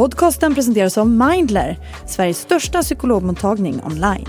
[0.00, 4.28] Podcasten presenteras av Mindler, Sveriges största psykologmottagning online.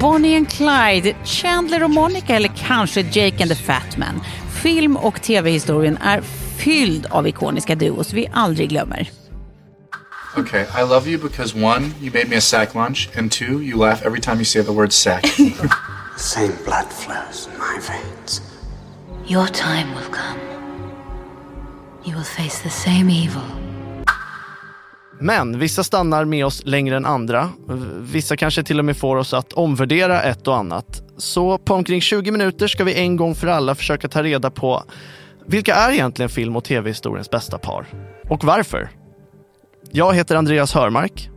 [0.00, 4.20] Bonnie and Clyde, Chandler och Monica eller kanske Jake and the Fat Man.
[4.62, 6.20] Film och tv-historien är
[6.56, 9.10] fylld av ikoniska duos vi aldrig glömmer.
[10.36, 13.78] Okay, I love you because one, you made me a sack lunch, and two, you
[13.78, 15.26] laugh every time you say the word sack.
[16.16, 18.45] Same blood flows in my veins.
[19.28, 20.40] Your time will come.
[22.04, 23.42] You will face the same evil.
[25.20, 27.50] Men vissa stannar med oss längre än andra.
[28.00, 31.02] Vissa kanske till och med får oss att omvärdera ett och annat.
[31.16, 34.82] Så på omkring 20 minuter ska vi en gång för alla försöka ta reda på
[35.46, 37.86] vilka är egentligen film och tv-historiens bästa par?
[38.30, 38.90] Och varför?
[39.90, 41.30] Jag heter Andreas Hörmark.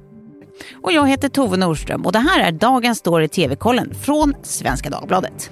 [0.83, 5.51] Och jag heter Tove Nordström och det här är dagens story TV-kollen från Svenska Dagbladet.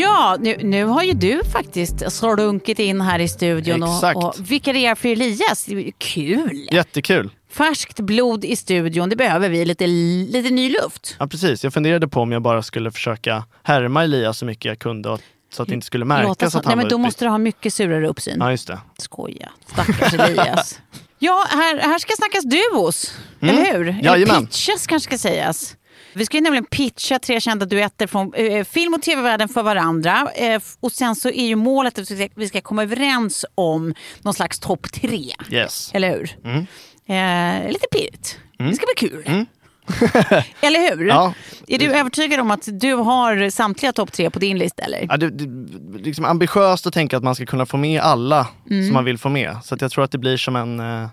[0.00, 4.16] Ja, nu, nu har ju du faktiskt slunkit in här i studion Exakt.
[4.16, 5.64] och, och vikarierar för Elias.
[5.64, 6.68] Det är Kul!
[6.72, 7.30] Jättekul.
[7.52, 9.64] Färskt blod i studion, det behöver vi.
[9.64, 11.16] Lite, lite ny luft.
[11.18, 11.64] Ja, precis.
[11.64, 15.18] Jag funderade på om jag bara skulle försöka härma Elias så mycket jag kunde
[15.52, 17.28] så att det inte skulle Låta märkas som- att han Nej, men då måste du
[17.28, 18.36] ha mycket surare uppsyn.
[18.40, 18.78] Ja, just det.
[18.98, 19.50] Skoja.
[19.66, 20.80] Stackars Elias.
[21.18, 23.14] ja, här, här ska snackas duos.
[23.40, 23.80] Eller hur?
[23.80, 24.04] Eller Mm.
[24.04, 24.46] Jajamän.
[24.46, 25.76] pitchas kanske ska sägas.
[26.12, 30.28] Vi ska ju nämligen pitcha tre kända duetter från eh, film och tv-världen för varandra.
[30.34, 34.58] Eh, och sen så är ju målet att vi ska, komma överens om någon slags
[34.58, 35.32] topp tre.
[35.50, 35.90] Yes.
[35.94, 36.36] Eller hur?
[36.44, 36.66] Mm.
[37.06, 38.38] Eh, lite pirrigt.
[38.58, 39.46] Det ska bli kul.
[40.60, 40.92] eller hur?
[40.92, 41.08] Mm.
[41.08, 41.34] Ja.
[41.68, 44.82] Är du övertygad om att du har samtliga topp tre på din lista?
[44.82, 45.06] Eller?
[45.08, 48.86] Ja, det, det, liksom ambitiöst att tänka att man ska kunna få med alla Mm.
[48.86, 49.56] som man vill få med.
[49.64, 51.08] Så att jag tror att det blir som en, eh,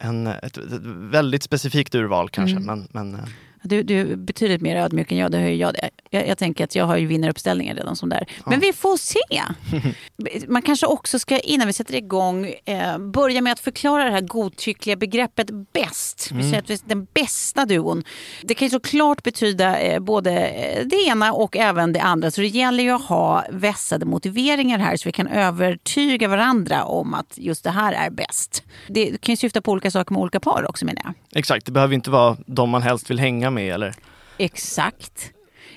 [0.00, 2.56] en, ett, ett väldigt specifikt urval kanske.
[2.56, 2.66] Mm.
[2.66, 3.28] Men, men, eh,
[3.62, 5.90] Du, du är betydligt mer ödmjuk än jag, det hör jag det.
[6.10, 8.26] Jag, jag tänker att jag har ju vinnaruppställningen redan som där.
[8.46, 9.18] Men vi får se.
[10.48, 14.20] Man kanske också ska, innan vi sätter igång, eh, börja med att förklara det här
[14.20, 16.28] godtyckliga begreppet bäst.
[16.32, 18.04] Vi säger att vi- den bästa duon.
[18.42, 22.30] Det kan ju såklart betyda eh, både eh, det ena och även det andra.
[22.30, 27.14] Så det gäller ju att ha vässade motiveringar här så vi kan övertyga varandra om
[27.14, 28.62] att just det här är bäst.
[28.88, 31.14] Det kan ju syfta på olika saker med olika par också menar jag.
[31.38, 33.74] exakt, det behöver inte vara de man helst vill hänga med.
[33.74, 33.94] Eller,
[34.38, 35.30] Exakt.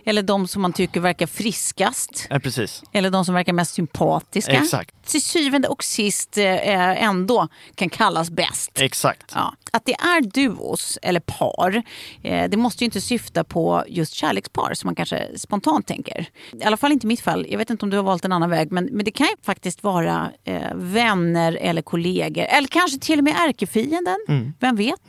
[0.05, 2.27] Eller de som man tycker verkar friskast.
[2.29, 2.83] eh, precis.
[2.91, 4.51] Eller de som verkar mest sympatiska.
[4.51, 4.95] Exakt.
[5.07, 8.71] Till syvende och sist eh, ändå kan kallas bäst.
[8.81, 9.31] Exakt.
[9.35, 9.53] Ja.
[9.75, 11.83] Att det är duos eller par,
[12.23, 16.25] eh, det måste ju inte syfta på just kärlekspar som man kanske spontant tänker.
[16.51, 17.45] I alla fall inte i mitt fall.
[17.49, 18.71] Jag vet inte om du har valt en annan väg.
[18.71, 22.43] Men, men det kan ju faktiskt vara eh, vänner eller kollegor.
[22.43, 24.53] Eller kanske till och med ärkefienden.
[24.59, 25.01] Vem vet?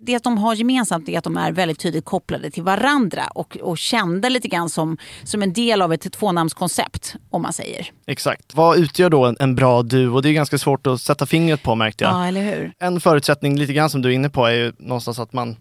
[0.00, 3.22] Det de har gemensamt är att de är väldigt tydligt kopplade till varandra.
[3.34, 7.14] Och, och kända lite grann som, som en del av ett tvånamnskoncept.
[7.30, 7.90] Om man säger.
[8.06, 8.54] Exakt.
[8.54, 10.20] Vad utgör då en, en bra duo?
[10.20, 12.12] Det är ganska svårt att sätta fingret på märkte jag.
[12.12, 12.72] Ja, eller hur?
[12.78, 15.56] En förutsättning, lite grann som du är inne på, är ju någonstans att man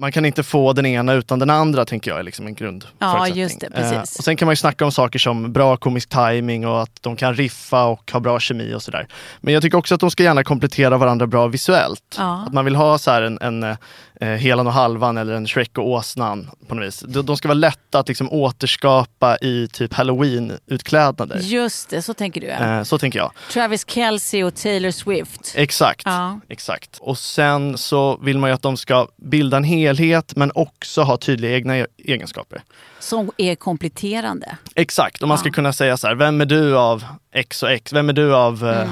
[0.00, 3.42] man kan inte få den ena utan den andra, tänker jag är liksom en grundförutsättning.
[3.42, 3.92] just det, precis.
[3.92, 7.02] Eh, och sen kan man ju snacka om saker som bra komisk timing och att
[7.02, 9.08] de kan riffa och ha bra kemi och sådär.
[9.40, 12.16] Men jag tycker också att de ska gärna komplettera varandra bra visuellt.
[12.18, 12.44] Ja.
[12.46, 13.76] Att man vill ha så här en, en
[14.20, 17.00] eh, Helan och Halvan eller en Shrek och Åsnan på något vis.
[17.08, 21.38] De, de ska vara lätta att liksom återskapa i typ halloween-utklädnader.
[21.40, 22.46] Just det, så tänker du.
[22.46, 22.76] Ja.
[22.78, 23.32] Eh, så tänker jag.
[23.52, 25.52] Travis Kelce och Taylor Swift.
[25.56, 26.02] Exakt.
[26.04, 26.40] Ja.
[26.48, 26.98] Exakt.
[27.00, 31.16] Och sen så vill man ju att de ska bilda en helhet men också ha
[31.16, 32.62] tydliga egna e- egenskaper.
[32.98, 34.56] Som är kompletterande.
[34.74, 35.22] Exakt.
[35.22, 35.52] Och man ska Ja.
[35.52, 37.04] kunna säga så här, vem är du av
[37.34, 37.92] X och X?
[37.92, 38.90] Vem är du av, eh,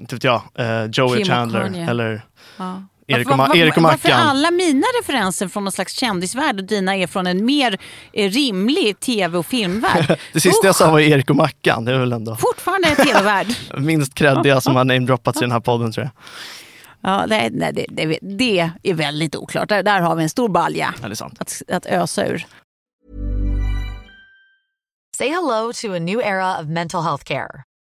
[0.00, 1.16] inte vet jag, eh, Joey Mm.
[1.16, 1.88] Kim Chandler?
[1.90, 2.22] Eller
[2.58, 2.82] Ja.
[3.10, 4.28] Erik och, Varför- Ma- Erik och Varför är Mackan?
[4.28, 7.78] alla mina referenser från någon slags kändisvärld och dina är från en mer
[8.12, 10.18] eh, rimlig tv och filmvärld?
[10.32, 11.84] Det sista jag Usch, sa var Erik och Mackan.
[11.84, 13.46] Det är väl ändå Fortfarande en tv-värld.
[13.78, 16.12] minst creddiga som har namedroppats i den här podden tror jag.
[17.12, 19.68] Ja, nej, nej, det, det, det är väldigt oklart.
[19.68, 22.46] Där, där har vi en stor balja Ja, att, att ösa ur.
[25.16, 27.62] Say hello to a new era of mental health care.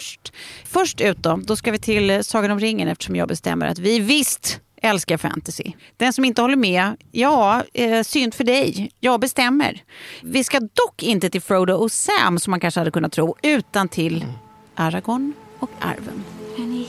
[0.00, 0.32] först.
[0.64, 3.78] Först ut då, då ska vi till eh, Sagan om ringen eftersom jag bestämmer att
[3.78, 5.72] vi visst älskar fantasy.
[5.96, 8.90] Den som inte håller med, ja, eh, synd för dig.
[9.00, 9.82] Jag bestämmer.
[10.22, 13.88] Vi ska dock inte till Frodo och Sam som man kanske hade kunnat tro, utan
[13.88, 14.24] till
[14.74, 16.24] Aragorn och Arwen.
[16.56, 16.84] Mm,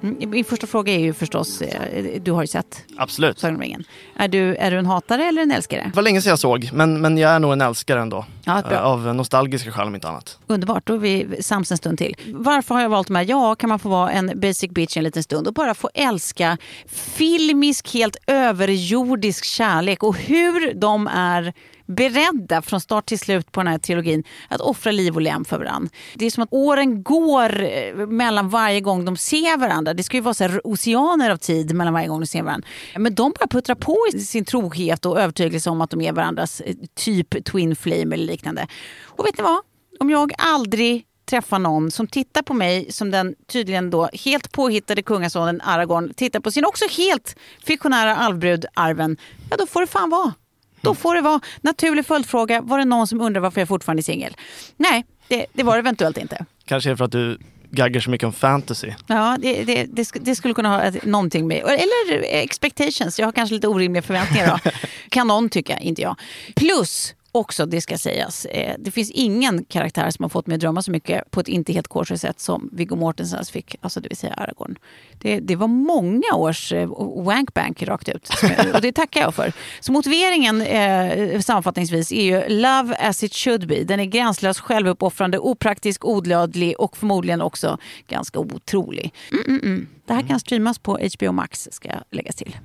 [0.00, 3.38] min första fråga är ju förstås, eh, du har ju sett Absolut.
[3.38, 3.84] Sagan om ringen.
[4.16, 5.82] Är du, är du en hatare eller en älskare?
[5.84, 8.24] Det var länge sedan jag såg, men, men jag är nog en älskare ändå.
[8.44, 8.72] Ja, bra.
[8.72, 10.38] Eh, Av nostalgiska skäl om inte annat.
[10.46, 12.16] Underbart, då är vi sams en stund till.
[12.34, 13.26] Varför har jag valt de här?
[13.28, 16.58] Ja, kan man få vara en basic bitch en liten stund och bara få älska
[16.88, 21.52] filmisk, helt överjordisk kärlek och hur de är
[21.90, 25.58] beredda från start till slut på den här trilogin att offra liv och lem för
[25.58, 25.90] varandra.
[26.14, 29.94] Det är som att åren går eh, mellan varje gång de ser varandra.
[29.94, 32.68] Det ska ju vara så här oceaner av tid mellan varje gång de ser varandra.
[32.96, 36.60] Men de bara puttrar på i sin trohet och övertygelse om att de är varandras
[36.60, 38.66] eh, typ twin flame eller liknande.
[39.04, 39.60] Och vet ni vad?
[40.00, 45.02] Om jag aldrig träffar någon som tittar på mig som den tydligen då helt påhittade
[45.02, 49.16] kungasonen Aragorn tittar på sin också helt fiktionära alvbrud Arven,
[49.50, 50.32] ja då får det fan vara.
[50.80, 51.40] Då får det vara.
[51.60, 54.36] Naturlig följdfråga, var det någon som undrar varför jag fortfarande är singel?
[54.76, 56.44] Nej, det, det var det eventuellt inte.
[56.64, 57.38] Kanske är det för att du
[57.70, 58.92] gaggar så mycket om fantasy.
[59.06, 63.54] Ja, det, det, det, det skulle kunna ha någonting med, eller expectations, jag har kanske
[63.54, 64.70] lite orimliga förväntningar då.
[65.08, 66.16] kan någon tycka, inte jag.
[66.56, 70.60] Plus, också, det ska sägas, eh, det finns ingen karaktär som har fått mig att
[70.60, 74.08] drömma så mycket på ett inte helt kosher sätt som Viggo Mortensens fick, alltså det
[74.08, 74.76] vill säga Aragorn.
[75.18, 76.88] Det, det var många års eh,
[77.24, 78.30] wankbank rakt ut,
[78.74, 79.52] och det tackar jag för.
[79.80, 83.84] Så motiveringen eh, sammanfattningsvis är ju love as it should be.
[83.84, 87.78] Den är gränslös, självuppoffrande, opraktisk, odödlig och förmodligen också
[88.08, 89.14] ganska otrolig.
[89.32, 89.86] Mm, mm, mm.
[90.06, 92.56] Det här kan streamas på HBO Max, ska jag läggas till.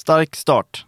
[0.00, 0.84] Stark start.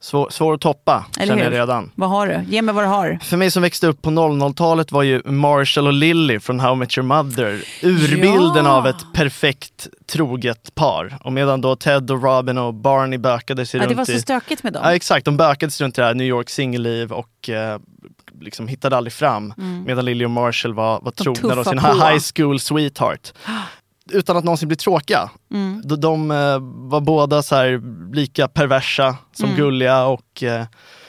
[0.00, 1.58] Svår, svår att toppa, Eller känner jag hur?
[1.58, 1.90] redan.
[1.94, 2.44] Vad har du?
[2.48, 3.18] Ge mig vad du har.
[3.22, 6.76] För mig som växte upp på 00-talet var ju Marshall och Lily från How I
[6.76, 8.70] Met Your Mother urbilden Ja.
[8.72, 11.18] av ett perfekt troget par.
[11.20, 14.12] Och medan då Ted och Robin och Barney bökade sig Ja, det runt var så
[14.12, 14.20] i...
[14.20, 14.82] stökigt med dem.
[14.84, 17.78] Ja exakt, de bökade sig runt i det här New York singelliv och eh,
[18.40, 19.54] liksom hittade aldrig fram.
[19.86, 21.64] Medan Lily och Marshall var, var trogna då Mm.
[21.64, 21.86] sin på.
[22.08, 23.32] high school sweetheart.
[24.12, 25.30] Utan att någonsin bli tråkiga.
[25.52, 25.82] Mm.
[25.84, 26.58] De, de eh,
[26.90, 27.80] var båda så
[28.12, 29.56] lika perversa som Mm.
[29.56, 30.64] gulliga och eh,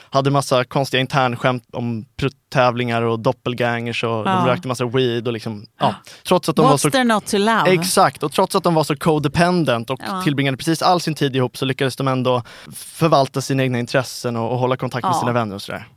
[0.10, 4.24] hade massa konstiga internskämt om pruttävlingar och doppelgangers och Ja.
[4.24, 5.96] de rökte massa weed och liksom, ja.
[6.28, 7.64] Trots att de var What's så there not to love?
[7.74, 10.22] Exakt, och trots att de var så codependent och Ja.
[10.22, 12.44] tillbringade precis all sin tid ihop så lyckades de ändå
[12.76, 15.20] förvalta sina egna intressen och, och hålla kontakt med Ja.
[15.20, 15.88] sina vänner och sådär.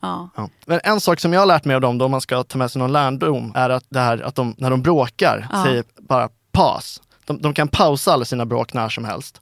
[0.66, 2.58] Men en sak som jag har lärt mig av dem, då om man ska ta
[2.58, 6.28] med sig någon lärdom, är att det här att de, när de bråkar, säger bara
[6.58, 7.00] paus.
[7.26, 9.40] De, de kan pausa alla sina bråk när som helst.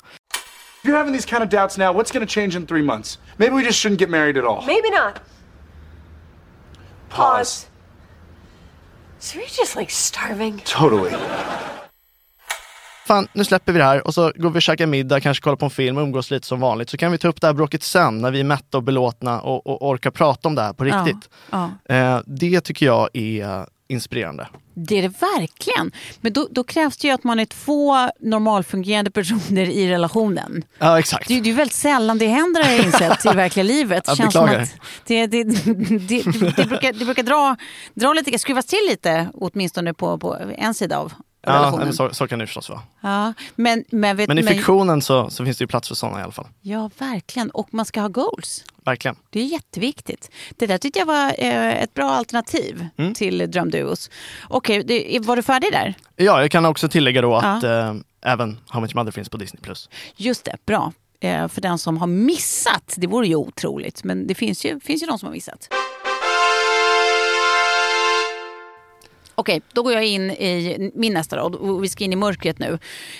[0.82, 3.18] If you're having these kind of doubts now, what's going to change in three months?
[3.36, 4.64] Maybe we just shouldn't get married at all.
[4.66, 5.14] Maybe not.
[7.08, 7.66] Pause.
[9.18, 10.62] So you're just like starving.
[10.64, 11.10] Totally.
[13.06, 15.56] Fan, nu släpper vi det här och så går vi och käkar middag, kanske kollar
[15.56, 16.90] på en film och umgås lite som vanligt.
[16.90, 19.40] Så kan vi ta upp det här bråket sen när vi är mätta och belåtna
[19.40, 20.96] och, och orkar prata om det här på Ja.
[21.04, 21.30] riktigt.
[21.50, 21.70] Ja.
[21.88, 24.48] Eh, det tycker jag är inspirerande.
[24.74, 25.92] Det är det verkligen.
[26.20, 30.64] Men då, då krävs det ju att man är två normalfungerande personer i relationen.
[30.78, 31.28] Ja, exakt.
[31.28, 34.04] Det, det är väldigt sällan det händer har jag insett i verkliga livet.
[34.06, 34.62] Jag Känns som beklagar.
[34.62, 34.74] att
[35.06, 35.52] det, det, det,
[35.98, 36.22] det,
[36.56, 37.56] det, brukar, det brukar dra,
[37.94, 41.12] dra lite, skruvas till lite åtminstone på, på en sida av
[41.46, 42.80] Ja, men så, så kan det förstås vara.
[43.00, 46.20] Ja, men, men, vet, Men i fiktionen så, så finns det ju plats för sådana
[46.20, 46.46] i alla fall.
[46.60, 47.50] Ja, verkligen.
[47.50, 48.64] Och man ska ha goals.
[48.84, 49.16] Verkligen.
[49.30, 50.30] Det är jätteviktigt.
[50.56, 53.14] Det där tyckte jag var eh, ett bra alternativ Mm.
[53.14, 54.10] till drömduos.
[54.48, 55.94] Okej, det- var du färdig där?
[56.16, 57.88] Ja, jag kan också tillägga då att Ja.
[57.88, 59.60] eh, även How Much Mother finns på Disney+.
[60.16, 60.92] Just det, bra.
[61.20, 65.02] Eh, för den som har missat, det vore ju otroligt, men det finns ju, finns
[65.02, 65.68] ju de som har missat.
[69.38, 72.58] Okej, då går jag in i min nästa rad och vi ska in i mörkret
[72.58, 72.78] nu.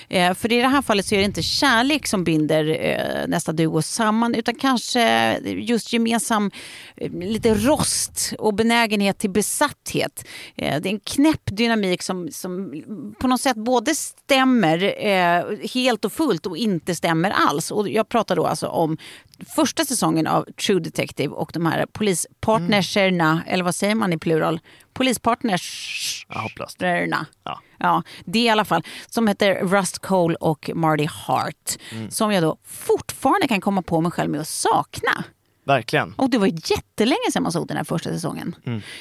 [0.09, 3.53] Eh, för i det här fallet så är det inte kärlek som binder eh, nästa
[3.53, 6.51] duo samman utan kanske just gemensam
[6.97, 10.25] eh, lite rost och benägenhet till besatthet.
[10.57, 12.83] Eh, det är en knäpp dynamik som, som
[13.21, 15.45] på något sätt både stämmer eh,
[15.75, 17.71] helt och fullt och inte stämmer alls.
[17.71, 18.97] Och jag pratar då alltså om
[19.57, 24.61] första säsongen av True Detective och de här polispartnerserna, eller vad säger man i plural?
[24.93, 26.27] Polispartners...
[27.45, 27.61] Ja.
[27.79, 28.03] Ja.
[28.25, 28.83] Det i alla fall.
[29.07, 31.77] Som heter Rust Cole och Marty Hart.
[32.09, 35.25] Som jag då fortfarande kan komma på mig själv med att sakna.
[35.65, 36.13] Verkligen.
[36.17, 38.57] Och det var jättelänge sedan man såg den här första säsongen.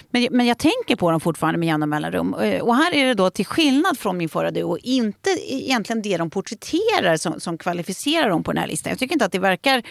[0.09, 2.33] Men, men jag tänker på dem fortfarande med jämna mellanrum.
[2.33, 6.17] Eh, Och här är det då till skillnad från min förra duo inte egentligen det
[6.17, 8.89] de porträtterar som, som kvalificerar dem på den här listan.
[8.89, 9.83] Jag tycker inte att det verkar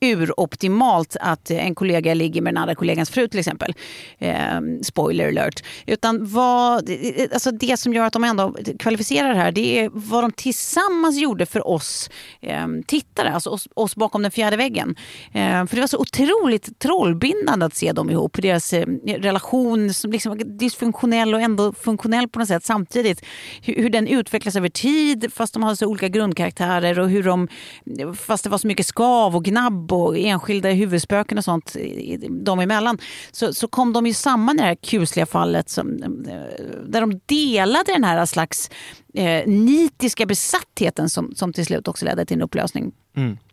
[0.00, 3.74] uroptimalt att en kollega ligger med den andra kollegans fru till exempel.
[4.18, 5.64] Eh, spoiler alert.
[5.86, 6.96] Utan vad, eh,
[7.32, 11.46] alltså det som gör att de ändå kvalificerar här det är vad de tillsammans gjorde
[11.46, 14.96] för oss eh, tittare, alltså oss, oss bakom den fjärde väggen.
[15.32, 18.38] Eh, för det var så otroligt trollbindande att se dem ihop.
[18.42, 23.24] Deras eh, relation som liksom dysfunktionell och ändå funktionell på något sätt samtidigt.
[23.62, 27.48] Hur, hur den utvecklas över tid fast de har så olika grundkaraktärer och hur de,
[28.16, 31.76] fast det var så mycket skav och gnabb och enskilda huvudspöken och sånt
[32.30, 32.98] dem emellan
[33.32, 36.34] så, så kom de ju samman i det här kusliga fallet som, eh,
[36.86, 38.70] där de delade den här slags
[39.14, 42.92] eh, nitiska besattheten som, som till slut också ledde till en upplösning.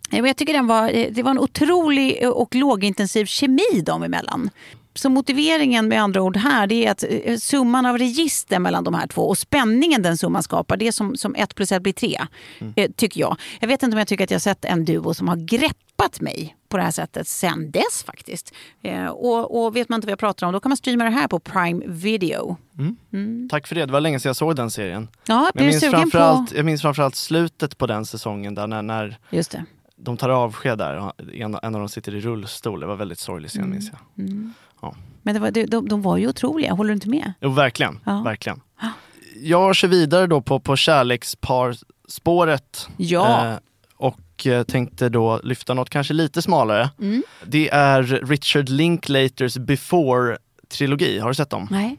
[0.10, 3.82] Ja, men Jag tycker den var, eh, det var en otrolig eh, och lågintensiv kemi
[3.86, 4.50] dem emellan.
[4.96, 8.94] Så motiveringen med andra ord här det är att eh, summan av register mellan de
[8.94, 11.94] här två och spänningen den summan skapar, det är som, som ett plus ett blir
[11.94, 12.18] tre.
[12.75, 13.38] eh, Tycker jag.
[13.60, 16.22] Jag vet inte om jag tycker att jag har sett en duo som har greppat
[16.22, 18.54] mig på det här sättet sen dess faktiskt.
[18.84, 21.10] Eh, Och, och vet man inte vad jag pratar om då kan man streama det
[21.10, 22.58] här på Prime Video.
[23.50, 23.86] Tack för det.
[23.86, 25.08] Det var länge sedan jag såg den serien.
[25.28, 26.00] Ja, jag, minns sugen på...
[26.00, 29.66] framförallt, jag minns framförallt slutet på den säsongen där när, när Just det.
[29.96, 31.12] de tar avsked där.
[31.34, 32.80] En, en av dem sitter i rullstol.
[32.80, 34.00] Det var väldigt sorglig scen minns jag.
[35.22, 37.34] Men det var, de, de, de var ju otroliga, håller du inte med?
[37.42, 38.00] Jo, verkligen.
[38.06, 38.22] Ja.
[38.22, 38.62] verkligen.
[39.42, 42.89] Jag kör vidare då på, på kärlekspar-spåret.
[42.98, 43.48] Ja.
[43.48, 43.56] Eh,
[43.98, 46.89] och eh, tänkte då lyfta något kanske lite smalare.
[47.00, 47.24] Mm.
[47.46, 51.20] Det är Richard Linklaters Before-trilogi.
[51.20, 51.68] Har du sett dem?
[51.72, 51.98] Nej.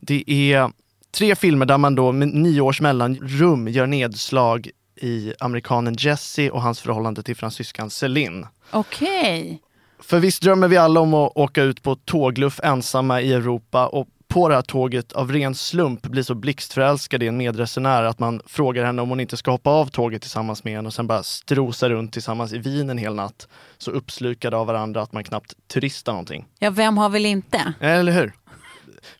[0.00, 0.70] Det är
[1.10, 6.62] tre filmer där man då med nio års mellanrum gör nedslag i amerikanen Jesse och
[6.62, 8.46] hans förhållande till fransyskan Céline.
[8.70, 9.62] Okej.
[10.00, 14.08] För visst drömmer vi alla om att åka ut på tågluff ensamma i Europa och
[14.28, 18.40] på det här tåget av ren slump blir så blixtförälskad i en medresenär att man
[18.46, 21.22] frågar henne om hon inte ska hoppa av tåget tillsammans med en och sen bara
[21.22, 23.48] strosa runt tillsammans i Wien en hel natt.
[23.78, 26.46] Så uppslukade av varandra att man knappt turistar någonting.
[26.58, 27.74] Ja, vem har väl inte?
[27.80, 28.32] Eller hur?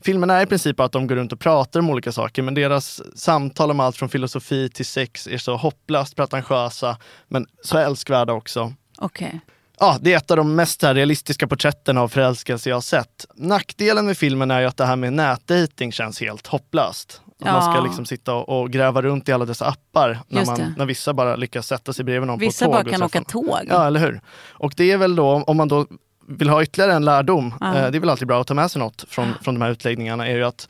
[0.04, 3.18] Filmerna är i princip att de går runt och pratar om olika saker men deras
[3.18, 6.96] samtal om allt från filosofi till sex är så hopplöst pretentiösa
[7.28, 8.72] men så älskvärda också.
[8.98, 9.40] Okej.
[9.80, 13.26] Ja, det är ett av de mest realistiska porträtten av förälskelse jag har sett.
[13.34, 17.20] Nackdelen med filmen är ju att det här med nätdating känns helt hopplöst.
[17.40, 17.84] Att man ska Ja.
[17.84, 21.36] liksom sitta och, och gräva runt i alla dessa appar när, man, när vissa bara
[21.36, 22.86] lyckas sätta sig bredvid någon Vissa på bara tåg.
[22.86, 23.58] och kan åka tåg.
[23.68, 24.20] Ja, eller hur?
[24.48, 25.86] Och det är väl då, om man då
[26.28, 27.66] vill ha ytterligare en lärdom, Ja.
[27.76, 29.70] eh, det är väl alltid bra att ta med sig något från, från de här
[29.70, 30.68] utläggningarna, är ju att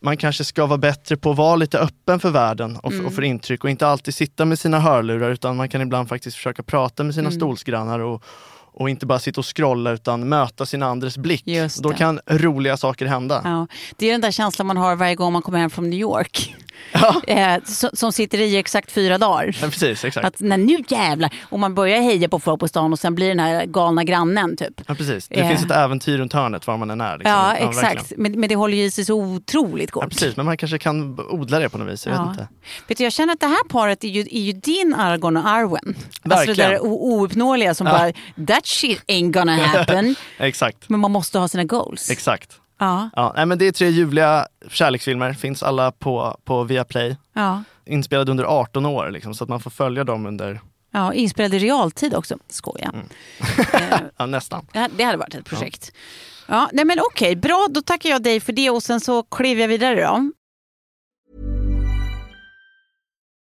[0.00, 3.06] man kanske ska vara bättre på att vara lite öppen för världen och, Mm.
[3.06, 6.36] och för intryck och inte alltid sitta med sina hörlurar utan man kan ibland faktiskt
[6.36, 7.40] försöka prata med sina Mm.
[7.40, 8.22] stolsgrannar och,
[8.72, 11.44] och inte bara sitta och scrolla utan möta sin andres blick.
[11.82, 13.40] Då kan roliga saker hända.
[13.44, 15.98] Ja, det är den där känslan man har varje gång man kommer hem från New
[16.00, 16.54] York.
[17.26, 19.56] Eh, som, som sitter i exakt fyra dagar.
[19.62, 20.26] Ja, precis, exakt.
[20.26, 23.28] Att när nu jävlar, och man börjar heja på folk på stan och sen blir
[23.28, 24.80] den här galna grannen typ.
[24.86, 25.28] Ja, precis.
[25.28, 25.48] Det Eh.
[25.48, 27.18] finns ett äventyr runt hörnet var man än är.
[27.18, 27.32] liksom.
[27.32, 27.70] Ja, verkligen.
[27.70, 28.12] exakt.
[28.16, 29.90] Men, men det håller ju i sig så otroligt.
[29.94, 32.06] Ja, precis, men man kanske kan odla det på något vis.
[32.06, 32.30] Jag vet Ja.
[32.30, 32.48] inte.
[32.88, 35.48] Vet du, jag känner att det här paret är ju, är ju din Argon och
[35.48, 35.80] Arwen.
[35.84, 36.70] Alltså det Verkligen.
[36.70, 37.92] där ouppnåeliga som Ja.
[37.92, 40.14] bara, that shit ain't gonna happen.
[40.38, 40.88] Exakt.
[40.88, 42.10] Men man måste ha sina goals.
[42.10, 42.52] Exakt.
[42.78, 47.16] Ja, Ja, nej, men det är tre ljuvliga kärleksfilmer, finns alla på, på Viaplay.
[47.32, 47.62] ja.
[47.86, 51.58] Inspelade under 18 år, liksom, så att man får följa dem under ja inspelad i
[51.58, 52.38] realtid också.
[52.48, 52.92] Skoja.
[52.94, 53.06] Mm.
[53.72, 54.66] Eh, ja, nästan.
[54.96, 55.92] Det hade varit ett projekt.
[56.46, 57.66] Ja, nej men okej, bra.
[57.70, 60.32] Då tackar jag dig för det och sen så kliver jag vidare då.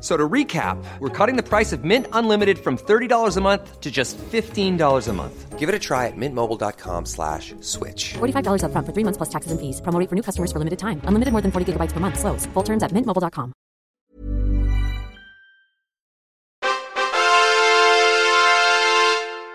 [0.00, 3.90] So to recap, we're cutting the price of Mint Unlimited from $30 a month to
[3.90, 5.58] just $15 a month.
[5.58, 8.14] Give it a try at mintmobile.com slash switch.
[8.18, 9.80] $45 upfront for three months plus taxes and fees.
[9.82, 11.00] Promo rate for new customers for limited time.
[11.08, 12.18] Unlimited more than 40 gigabytes per month.
[12.20, 12.46] Slows.
[12.54, 13.52] Full terms at mintmobile.com.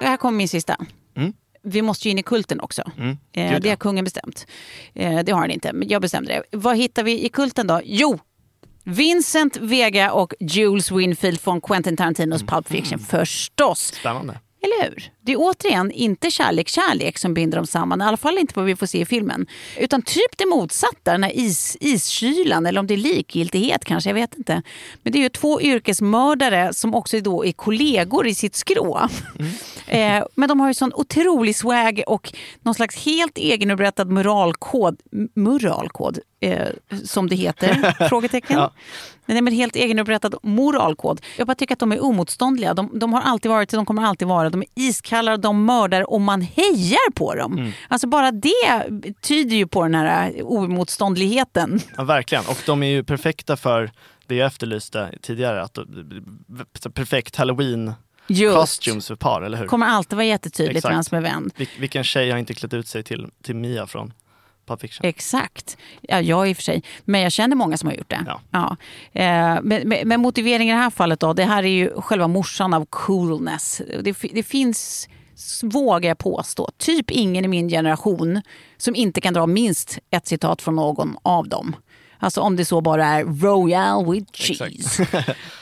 [0.02, 0.76] Här kommer min sista.
[1.16, 1.34] Mm.
[1.64, 2.82] Vi måste ju in i kulten också.
[2.98, 3.18] Mm.
[3.34, 4.48] Eh, det har kungen bestämt.
[4.94, 6.58] Eh, det har han inte, men jag bestämde det.
[6.58, 7.82] Vad hittar vi i kulten då?
[7.84, 8.20] Jo,
[8.86, 13.80] Vincent Vega och Jules Winfield från Quentin Tarantinos Pulp Fiction förstås.
[13.80, 14.40] Spännande.
[14.64, 15.12] Eller hur?
[15.22, 18.02] Det är återigen inte kärlek, kärlek som binder dem samman.
[18.02, 19.48] I alla fall inte vad vi får se i filmen.
[19.78, 22.66] Utan typ det motsatta, den här is, iskylan.
[22.66, 24.62] Eller om det är likgiltighet kanske, jag vet inte.
[25.04, 29.00] Men det är ju två yrkesmördare som också då är kollegor i sitt skrå.
[29.88, 35.00] Eh, men de har ju sån otrolig swag och någon slags helt egenupprättad moralkod.
[35.36, 36.68] Moralkod, eh,
[37.06, 38.08] som det heter?
[38.10, 38.58] Frågetecken.
[38.58, 38.74] Ja.
[39.26, 41.22] Nej, men helt egenupprättad moralkod.
[41.38, 42.74] Jag bara tycker att de är omotståndliga.
[42.74, 44.50] De, de har alltid varit de kommer alltid vara.
[44.50, 47.72] De är iskalla, de mördar och man hejar på dem.
[47.88, 48.84] Alltså bara det
[49.22, 51.80] tyder ju på den här oemotståndligheten.
[51.98, 52.44] Ja, verkligen.
[52.48, 53.92] Och de är ju perfekta för
[54.28, 55.62] det jag efterlyste tidigare.
[55.64, 55.78] Att,
[56.80, 57.94] så perfekt halloween
[58.28, 58.56] Just.
[58.58, 59.68] costumes för par, eller hur?
[59.68, 60.96] kommer alltid vara jättetydligt Exakt.
[60.96, 61.50] vem som är vem.
[61.58, 64.14] Vil- vilken tjej har inte klätt ut sig till, till Mia från
[64.66, 65.06] Pulp Fiction?
[65.06, 65.78] Exakt.
[66.02, 66.84] Ja, jag i och för sig.
[67.06, 68.26] Men jag känner många som har gjort det.
[68.52, 68.78] Ja.
[69.14, 72.28] Eh, men, men, men motiveringen i det här fallet då, det här är ju själva
[72.28, 73.82] morsan av coolness.
[74.04, 75.10] Det, det finns,
[75.64, 78.42] vågar jag påstå, typ ingen i min generation
[78.78, 81.76] som inte kan dra minst ett citat från någon av dem.
[82.24, 85.08] Alltså om det så bara är Royal with cheese.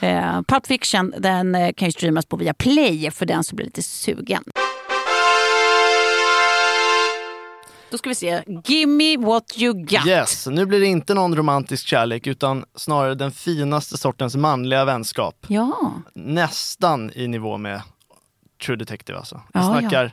[0.00, 3.66] eh, Pulp Fiction den eh, kan ju streamas på via Play för den som blir
[3.66, 4.44] lite sugen.
[7.92, 8.42] Då ska vi se.
[8.64, 10.06] Gimme what you got.
[10.06, 15.46] Yes, nu blir det inte någon romantisk kärlek utan snarare den finaste sortens manliga vänskap.
[15.48, 15.92] Ja.
[16.14, 17.82] Nästan i nivå med
[18.66, 19.40] True Detective alltså.
[19.54, 20.12] Vi Ja, snackar,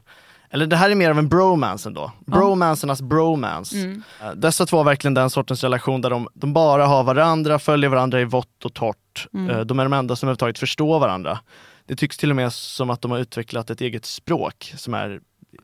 [0.50, 2.12] eller det här är mer av en bromance ändå.
[2.26, 3.76] Bromancernas bromance.
[3.78, 4.04] Mm.
[4.22, 7.90] Eh, Dessa två har verkligen den sortens relation där de, de bara har varandra, följer
[7.90, 9.28] varandra i vått och torrt.
[9.34, 9.50] Mm.
[9.50, 11.40] Eh, De är de enda som överhuvudtaget förstår varandra.
[11.86, 15.20] Det tycks till och med som att de har utvecklat ett eget språk som är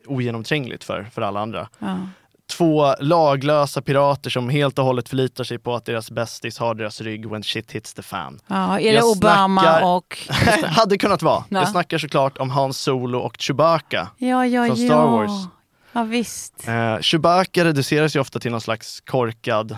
[0.06, 1.68] ogenomträngligt för, för alla andra.
[1.78, 1.98] Ja.
[2.56, 7.00] Två laglösa pirater som helt och hållet förlitar sig på att deras bästis har deras
[7.00, 8.40] rygg when shit hits the fan.
[8.46, 10.18] Ja, är det Jag Obama snackar- och...
[10.64, 11.44] Hade kunnat vara.
[11.48, 11.58] Ja.
[11.58, 14.08] Jag snackar såklart om Han Solo och Chewbacca.
[14.18, 14.88] Ja, ja, Från ja.
[14.88, 15.48] Star Wars.
[15.92, 16.68] Ja, visst.
[16.68, 19.76] Eh, Chewbacca reduceras ju ofta till någon slags korkad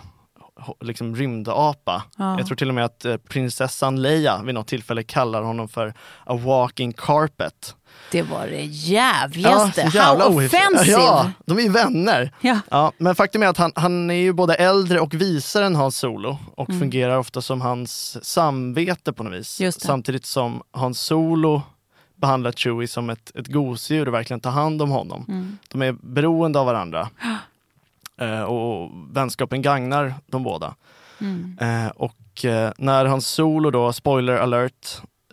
[0.80, 2.02] liksom rymdapa.
[2.16, 2.38] Ja.
[2.38, 5.94] Jag tror till och med att eh, prinsessan Leia vid något tillfälle kallar honom för
[6.24, 7.74] a walking carpet.
[8.12, 9.80] Det var det jävligaste.
[9.80, 10.90] jävla How offensive!
[10.92, 12.34] Ja, de är ju vänner.
[12.40, 12.58] Ja.
[12.70, 15.96] Ja, men faktum är att han, han är ju både äldre och visare än Hans
[15.98, 16.80] Solo och Mm.
[16.80, 19.60] fungerar ofta som hans samvete på något vis.
[19.78, 21.62] Samtidigt som Hans Solo
[22.16, 25.24] behandlar Chewie som ett, ett gosedjur och verkligen tar hand om honom.
[25.28, 25.58] Mm.
[25.68, 27.08] De är beroende av varandra.
[28.18, 30.74] Eh, och vänskapen gagnar de båda.
[31.20, 31.58] Mm.
[31.60, 34.88] Eh, och eh, när Hans Solo då, spoiler alert,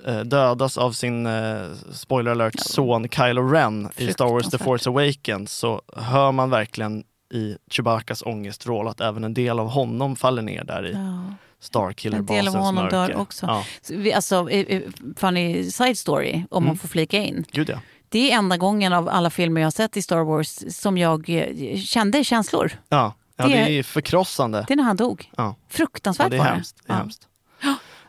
[0.07, 4.57] eh, dödas av sin eh, spoiler alert son Kylo Ren i Star Wars The.
[4.57, 10.15] Force Awakens så hör man verkligen i Chewbaccas ångestvrål att även en del av honom
[10.15, 10.97] faller ner där i Ja.
[10.99, 12.97] En Starkiller-basens del av honom mörker.
[12.97, 13.45] dör också.
[13.45, 14.81] Ja, Så vi- Alltså, eh,
[15.17, 16.67] funny side story, om Mm.
[16.67, 17.45] man får flika in.
[17.51, 17.77] gud ja.
[18.09, 21.29] Det är enda gången av alla filmer jag har sett i Star Wars som jag
[21.29, 22.71] eh, kände känslor.
[22.89, 24.65] Ja, ja Det- det är förkrossande.
[24.67, 25.31] Det är när han dog.
[25.37, 25.55] Ja.
[25.69, 26.77] Fruktansvärt Ja, det är var hemskt.
[26.85, 26.99] Det är Ja.
[26.99, 27.27] hemskt.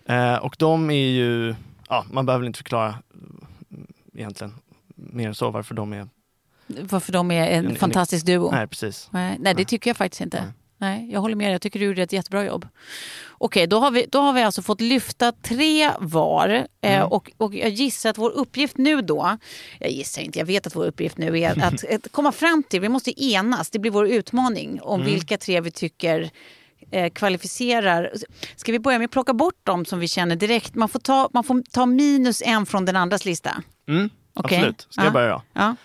[0.09, 1.55] Eh, och de är ju,
[1.89, 3.47] ja, man behöver väl inte förklara mm,
[4.15, 4.55] egentligen
[4.97, 6.09] mer än så varför de är,
[6.67, 8.51] Varför de är en, En- en- fantastisk duo.
[8.53, 9.09] nej precis.
[9.11, 10.41] Nej, nej, det tycker jag faktiskt inte.
[10.43, 10.53] Nej.
[11.11, 11.53] Jag håller med dig.
[11.53, 12.69] Jag tycker du gjorde ett jättebra jobb.
[13.39, 16.49] Okej, då har vi, då har vi alltså fått lyfta tre var.
[16.49, 17.09] Eh, Mm.
[17.09, 19.39] och, och jag gissar att vår uppgift nu då,
[19.81, 22.81] jag gissar inte, jag vet att vår uppgift nu är att, att komma fram till,
[22.81, 25.13] vi måste enas, det blir vår utmaning om Mm.
[25.13, 26.31] vilka tre vi tycker
[26.91, 28.13] eh, kvalificerar.
[28.57, 30.75] Ska vi börja med att plocka bort dem som vi känner direkt?
[30.75, 33.63] Man får ta, man får ta minus en från den andras lista.
[33.89, 34.57] Mm, Okej.
[34.59, 34.87] Absolut.
[34.91, 35.05] Ska Ja.
[35.05, 35.43] jag börja då?
[35.53, 35.77] Ja.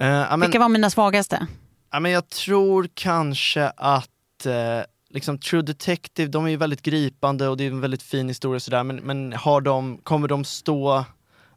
[0.00, 1.46] Eh, ja, men, Vilka var mina svagaste?
[1.92, 4.10] ja, men jag tror kanske att
[4.46, 8.28] eh, liksom True Detective, de är ju väldigt gripande och det är en väldigt fin
[8.28, 11.04] historia sådär men, men har de, kommer de stå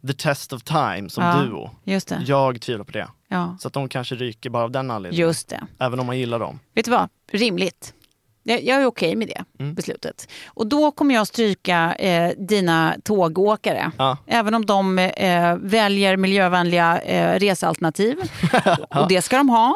[0.08, 1.70] the test of time som Ja, duo?
[1.84, 2.22] Just det.
[2.26, 3.08] Jag tvivlar på det.
[3.28, 5.28] Ja, Så att de kanske ryker bara av den anledningen.
[5.28, 5.68] just det.
[5.80, 6.60] Även om man gillar dem.
[6.76, 7.10] Vet du vad?
[7.32, 7.94] Rimligt.
[8.44, 9.74] Jag, jag är okej med det Mm.
[9.74, 10.28] beslutet.
[10.48, 13.92] Och då kommer jag stryka eh, dina tågåkare.
[13.98, 14.18] Ja.
[14.28, 18.18] Även om de eh, väljer miljövänliga eh, resealternativ.
[18.96, 19.76] Och det ska de ha.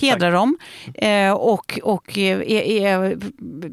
[0.00, 0.58] Hedra dem.
[0.94, 3.18] Eh, och och eh, är, är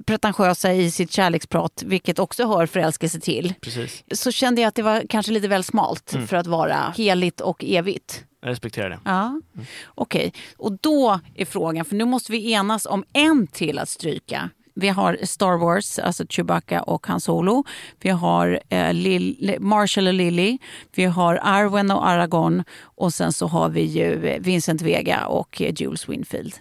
[0.06, 3.54] pretentiösa i sitt kärleksprat, vilket också hör förälskelse till.
[3.62, 4.04] Precis.
[4.12, 6.28] Så kände jag att det var kanske lite väl smalt Mm.
[6.28, 8.24] för att vara heligt och evigt.
[8.42, 9.00] Jag respekterar det.
[9.06, 9.42] Ja,
[9.88, 10.34] okej.
[10.58, 14.50] Och då är frågan, för nu måste vi enas om en till att stryka.
[14.74, 17.64] Vi har Star Wars, alltså Chewbacca och Han Solo.
[18.00, 20.58] Vi har eh, Lil, Marshall och Lily.
[20.96, 22.64] Vi har Arwen och Aragorn.
[22.82, 26.54] Och sen så har vi ju Vincent Vega och eh, Jules Winfield.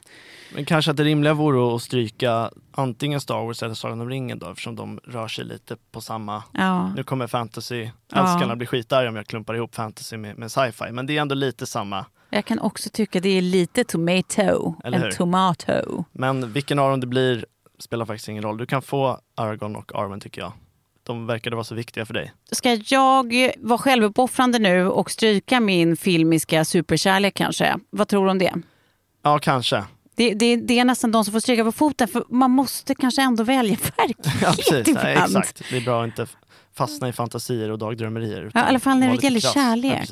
[0.55, 4.39] Men kanske att det rimliga vore att stryka antingen Star Wars eller Sagan om ringen
[4.39, 6.43] då eftersom de rör sig lite på samma...
[6.53, 6.95] Ja.
[6.95, 8.55] Nu kommer fantasy, Ja.
[8.57, 10.93] bli skitarga om jag klumpar ihop fantasy med, med sci-fi.
[10.93, 12.05] Men det är ändå lite samma.
[12.31, 15.07] Jag kan också tycka det är lite tomato Eller hur?
[15.07, 16.05] än tomato.
[16.13, 17.47] Men vilken av dem det blir
[17.79, 18.57] spelar faktiskt ingen roll.
[18.57, 20.53] Du kan få Aragorn och Arwen tycker jag.
[21.03, 22.33] De verkade vara så viktiga för dig.
[22.53, 27.77] Ska jag vara självuppoffrande nu och stryka min filmiska superkärlek kanske?
[27.91, 28.55] Vad tror du om det?
[29.23, 29.85] Ja, kanske.
[30.21, 33.23] Det, det, det är nästan de som får stryka på foten för man måste kanske
[33.23, 34.89] ändå välja verklighet Ja, precis.
[34.89, 35.07] ibland.
[35.07, 35.63] Nej, exakt.
[35.71, 36.27] Det är bra att inte
[36.77, 38.51] fastna i fantasier och dagdrömmerier.
[38.55, 39.41] Ja, I alla fall när det gäller.
[39.45, 40.11] Ja, kärlek.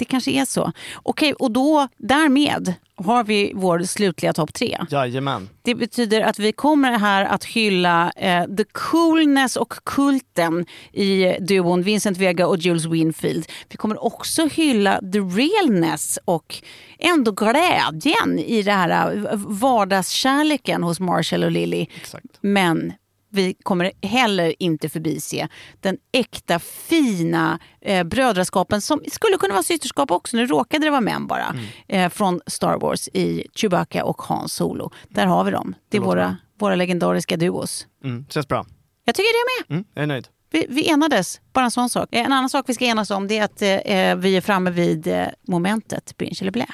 [0.00, 0.72] Det kanske är så.
[1.02, 4.78] Okej, och då därmed har vi vår slutliga topp tre.
[4.90, 5.48] Jajamän.
[5.62, 11.82] Det betyder att vi kommer här att hylla eh, the coolness och kulten i duon
[11.82, 13.46] Vincent Vega och Jules Winfield.
[13.68, 16.62] Vi kommer också hylla the realness och
[16.98, 21.86] ändå glädjen i det här eh, vardagskärleken hos Marshall och Lily.
[21.96, 22.26] Exakt.
[22.40, 22.92] Men
[23.30, 25.48] vi kommer heller inte förbise
[25.80, 30.36] den äkta fina eh, brödraskapen som skulle kunna vara systerskap också.
[30.36, 31.44] Nu råkade det vara män bara.
[31.46, 31.64] Mm.
[31.88, 34.90] Eh, från Star Wars i Chewbacca och Han Solo.
[35.08, 35.74] Där har vi dem.
[35.88, 37.86] Det är Det våra, våra legendariska duos.
[38.04, 38.66] Mm, känns bra.
[39.04, 39.76] Jag tycker det med.
[39.76, 40.28] Mm, jag är nöjd.
[40.52, 42.08] Vi, vi enades, bara en sån sak.
[42.12, 44.70] Eh, En annan sak vi ska enas om det är att eh, vi är framme
[44.70, 46.66] vid eh, momentet binge eller blä.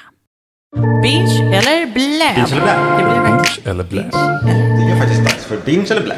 [0.75, 2.33] Binge eller blä?
[2.35, 2.97] Binge eller blä?
[2.97, 4.09] Det blir Binge eller blä?
[4.77, 6.17] Det är faktiskt dags för binge eller blä.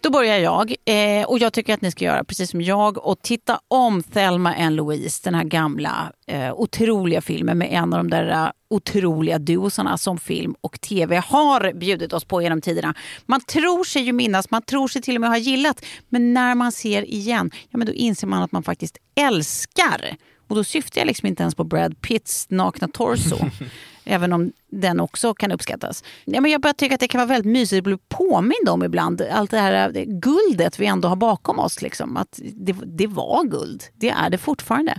[0.00, 3.22] Då börjar jag eh, och jag tycker att ni ska göra precis som jag och
[3.22, 8.10] titta om Thelma and Louise, den här gamla eh, otroliga filmen med en av de
[8.10, 12.94] där eh, otroliga duosarna som film och tv har bjudit oss på genom tiderna.
[13.26, 16.54] Man tror sig ju minnas, man tror sig till och med ha gillat, men när
[16.54, 20.16] man ser igen, ja men då inser man att man faktiskt älskar.
[20.50, 23.36] Och då syftar jag liksom inte ens på Brad Pitts nakna torso.
[24.04, 26.04] Även om den också kan uppskattas.
[26.24, 28.84] Ja, men jag bara tycker att det kan vara väldigt mysigt att bli påmind om
[28.84, 29.22] ibland.
[29.22, 31.82] Allt det här eh, guldet vi ändå har bakom oss.
[31.82, 32.16] Liksom.
[32.16, 33.84] Att det, det var guld.
[33.94, 34.98] Det är det fortfarande.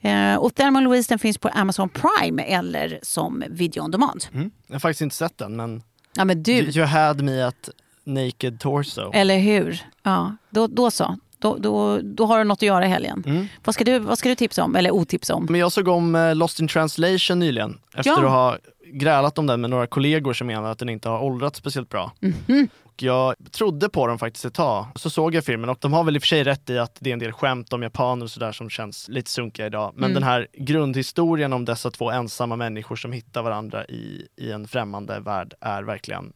[0.00, 4.24] Eh, och Thelma Louise den finns på Amazon Prime eller som video on demand.
[4.32, 4.50] Mm.
[4.66, 5.82] Jag har faktiskt inte sett den, men
[6.14, 7.68] Ja men du, you, you had me at
[8.04, 9.10] naked torso.
[9.14, 9.82] eller hur?
[10.02, 11.18] Ja, då, då så.
[11.42, 13.22] Då, då, då har du något att göra i helgen.
[13.26, 13.46] Mm.
[13.64, 14.76] Vad, ska du, vad ska du tipsa om?
[14.76, 15.46] Eller otipsa om?
[15.50, 18.16] Men jag såg om eh, Lost in translation nyligen efter Ja.
[18.24, 18.56] att ha
[18.92, 22.12] grälat om den med några kollegor som menar att den inte har åldrats speciellt bra.
[22.20, 22.68] Mhm.
[22.84, 24.86] Och jag trodde på dem faktiskt ett tag.
[24.94, 26.96] Så såg jag filmen och de har väl i och för sig rätt i att
[27.00, 29.92] det är en del skämt om japaner och sådär som känns lite sunkiga idag.
[29.94, 30.14] Men Mm.
[30.14, 35.20] den här grundhistorien om dessa två ensamma människor som hittar varandra i, i en främmande
[35.20, 36.32] värld är verkligen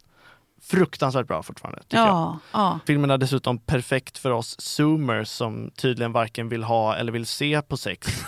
[0.62, 1.82] fruktansvärt bra fortfarande.
[1.88, 2.78] Ja, ja.
[2.86, 7.62] Filmen är dessutom perfekt för oss zoomers som tydligen varken vill ha eller vill se
[7.62, 8.08] på sex.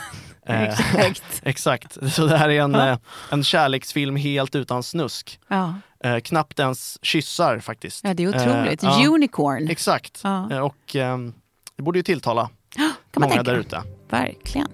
[0.50, 1.40] Eh, Exakt.
[1.42, 2.12] Exakt.
[2.12, 2.88] Så det här är en, Ja.
[2.88, 2.98] eh,
[3.30, 5.40] en kärleksfilm helt utan snusk.
[5.48, 5.74] Ja.
[6.04, 8.04] Eh, knappt ens kyssar faktiskt.
[8.04, 8.82] ja, det är otroligt.
[8.82, 9.08] Eh, ja.
[9.08, 9.68] Unicorn.
[9.68, 10.20] Exakt.
[10.24, 10.50] Ja.
[10.50, 11.32] Eh, och ehm,
[11.76, 13.82] det borde ju tilltala kan man många där ute.
[14.10, 14.68] Verkligen.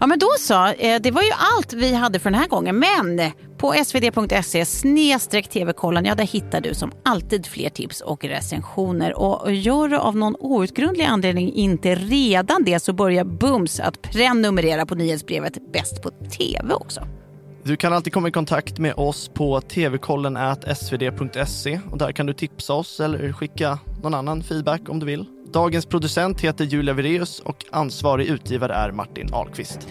[0.00, 2.78] Ja men då så, eh, det var ju allt vi hade för den här gången.
[2.78, 9.18] Men på svd.se snedstreck tv-kollen, ja där hittar du som alltid fler tips och recensioner.
[9.18, 14.86] Och gör du av någon outgrundlig anledning inte redan det så börja bums att prenumerera
[14.86, 17.00] på nyhetsbrevet Bäst på TV också.
[17.62, 20.38] Du kan alltid komma i kontakt med oss på tvkollen
[20.76, 25.35] svd.se och där kan du tipsa oss eller skicka någon annan feedback om du vill.
[25.56, 29.88] Dagens producent heter Julia Vireus och ansvarig utgivare är Martin Ahlqvist.